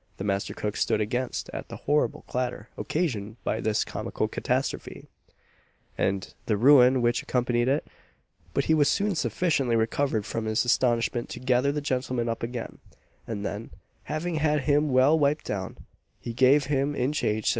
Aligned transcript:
]The 0.18 0.24
master 0.24 0.52
cook 0.52 0.76
stood 0.76 1.00
aghast 1.00 1.48
at 1.54 1.68
the 1.68 1.76
horrible 1.88 2.20
clatter 2.28 2.68
occasioned 2.76 3.42
by 3.44 3.62
this 3.62 3.82
comical 3.82 4.28
catastrophe, 4.28 5.08
and 5.96 6.34
the 6.44 6.58
ruin 6.58 7.00
which 7.00 7.22
accompanied 7.22 7.66
it; 7.66 7.86
but 8.52 8.64
he 8.66 8.74
was 8.74 8.90
soon 8.90 9.14
sufficiently 9.14 9.76
recovered 9.76 10.26
from 10.26 10.44
his 10.44 10.66
astonishment 10.66 11.30
to 11.30 11.40
gather 11.40 11.72
the 11.72 11.80
gentleman 11.80 12.28
up 12.28 12.42
again; 12.42 12.76
and 13.26 13.42
then, 13.42 13.70
having 14.02 14.34
had 14.34 14.64
him 14.64 14.90
well 14.90 15.18
wiped 15.18 15.46
down, 15.46 15.78
he 16.20 16.34
gave 16.34 16.64
him 16.64 16.94
in 16.94 17.12
charge 17.14 17.18
to 17.22 17.28
a 17.30 17.40
constable. 17.40 17.58